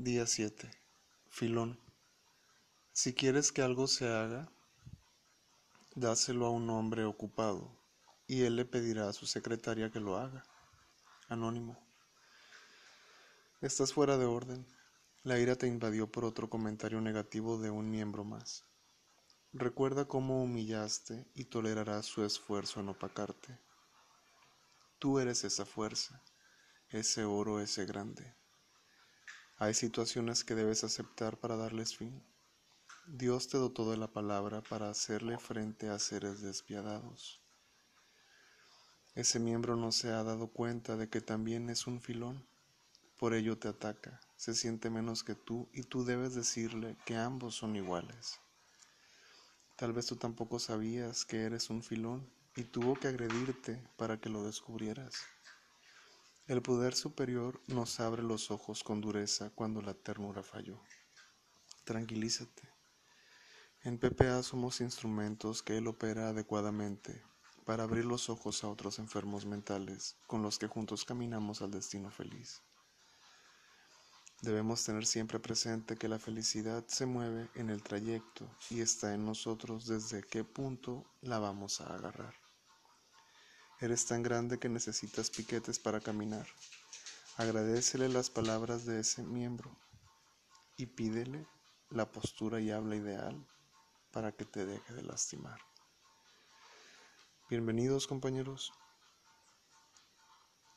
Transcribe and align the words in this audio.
Día 0.00 0.28
7. 0.28 0.70
Filón. 1.28 1.76
Si 2.92 3.14
quieres 3.14 3.50
que 3.50 3.62
algo 3.62 3.88
se 3.88 4.06
haga, 4.06 4.48
dáselo 5.96 6.46
a 6.46 6.50
un 6.50 6.70
hombre 6.70 7.04
ocupado, 7.04 7.76
y 8.28 8.42
él 8.42 8.54
le 8.54 8.64
pedirá 8.64 9.08
a 9.08 9.12
su 9.12 9.26
secretaria 9.26 9.90
que 9.90 9.98
lo 9.98 10.16
haga. 10.16 10.44
Anónimo. 11.28 11.84
Estás 13.60 13.92
fuera 13.92 14.16
de 14.18 14.26
orden. 14.26 14.64
La 15.24 15.40
ira 15.40 15.56
te 15.56 15.66
invadió 15.66 16.06
por 16.06 16.24
otro 16.24 16.48
comentario 16.48 17.00
negativo 17.00 17.58
de 17.58 17.70
un 17.70 17.90
miembro 17.90 18.22
más. 18.22 18.64
Recuerda 19.52 20.04
cómo 20.04 20.44
humillaste 20.44 21.26
y 21.34 21.46
tolerarás 21.46 22.06
su 22.06 22.24
esfuerzo 22.24 22.78
en 22.78 22.90
opacarte. 22.90 23.58
Tú 25.00 25.18
eres 25.18 25.42
esa 25.42 25.66
fuerza, 25.66 26.22
ese 26.88 27.24
oro, 27.24 27.60
ese 27.60 27.84
grande. 27.84 28.37
Hay 29.60 29.74
situaciones 29.74 30.44
que 30.44 30.54
debes 30.54 30.84
aceptar 30.84 31.36
para 31.36 31.56
darles 31.56 31.96
fin. 31.96 32.22
Dios 33.08 33.48
te 33.48 33.58
dotó 33.58 33.90
de 33.90 33.96
la 33.96 34.06
palabra 34.06 34.62
para 34.62 34.88
hacerle 34.88 35.36
frente 35.36 35.88
a 35.88 35.98
seres 35.98 36.40
despiadados. 36.40 37.42
Ese 39.16 39.40
miembro 39.40 39.74
no 39.74 39.90
se 39.90 40.12
ha 40.12 40.22
dado 40.22 40.46
cuenta 40.46 40.96
de 40.96 41.08
que 41.08 41.20
también 41.20 41.70
es 41.70 41.88
un 41.88 42.00
filón. 42.00 42.46
Por 43.18 43.34
ello 43.34 43.58
te 43.58 43.66
ataca, 43.66 44.20
se 44.36 44.54
siente 44.54 44.90
menos 44.90 45.24
que 45.24 45.34
tú 45.34 45.68
y 45.72 45.82
tú 45.82 46.04
debes 46.04 46.36
decirle 46.36 46.96
que 47.04 47.16
ambos 47.16 47.56
son 47.56 47.74
iguales. 47.74 48.38
Tal 49.74 49.92
vez 49.92 50.06
tú 50.06 50.14
tampoco 50.14 50.60
sabías 50.60 51.24
que 51.24 51.42
eres 51.42 51.68
un 51.68 51.82
filón 51.82 52.30
y 52.54 52.62
tuvo 52.62 52.94
que 52.94 53.08
agredirte 53.08 53.82
para 53.96 54.20
que 54.20 54.28
lo 54.28 54.44
descubrieras. 54.44 55.16
El 56.48 56.62
poder 56.62 56.94
superior 56.94 57.60
nos 57.66 58.00
abre 58.00 58.22
los 58.22 58.50
ojos 58.50 58.82
con 58.82 59.02
dureza 59.02 59.50
cuando 59.50 59.82
la 59.82 59.92
ternura 59.92 60.42
falló. 60.42 60.80
Tranquilízate. 61.84 62.62
En 63.82 63.98
PPA 63.98 64.42
somos 64.42 64.80
instrumentos 64.80 65.62
que 65.62 65.76
Él 65.76 65.86
opera 65.86 66.30
adecuadamente 66.30 67.22
para 67.66 67.82
abrir 67.82 68.06
los 68.06 68.30
ojos 68.30 68.64
a 68.64 68.68
otros 68.68 68.98
enfermos 68.98 69.44
mentales 69.44 70.16
con 70.26 70.40
los 70.40 70.58
que 70.58 70.68
juntos 70.68 71.04
caminamos 71.04 71.60
al 71.60 71.70
destino 71.70 72.10
feliz. 72.10 72.62
Debemos 74.40 74.82
tener 74.84 75.04
siempre 75.04 75.38
presente 75.40 75.96
que 75.96 76.08
la 76.08 76.18
felicidad 76.18 76.82
se 76.86 77.04
mueve 77.04 77.50
en 77.56 77.68
el 77.68 77.82
trayecto 77.82 78.48
y 78.70 78.80
está 78.80 79.12
en 79.12 79.26
nosotros 79.26 79.86
desde 79.86 80.22
qué 80.22 80.44
punto 80.44 81.04
la 81.20 81.38
vamos 81.40 81.82
a 81.82 81.94
agarrar. 81.94 82.47
Eres 83.80 84.06
tan 84.06 84.24
grande 84.24 84.58
que 84.58 84.68
necesitas 84.68 85.30
piquetes 85.30 85.78
para 85.78 86.00
caminar. 86.00 86.48
Agradecele 87.36 88.08
las 88.08 88.28
palabras 88.28 88.84
de 88.86 88.98
ese 88.98 89.22
miembro 89.22 89.70
y 90.76 90.86
pídele 90.86 91.46
la 91.90 92.10
postura 92.10 92.60
y 92.60 92.72
habla 92.72 92.96
ideal 92.96 93.46
para 94.10 94.32
que 94.32 94.44
te 94.44 94.66
deje 94.66 94.94
de 94.94 95.02
lastimar. 95.02 95.60
Bienvenidos 97.48 98.08
compañeros. 98.08 98.72